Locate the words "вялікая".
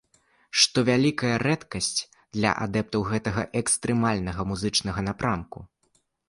0.87-1.35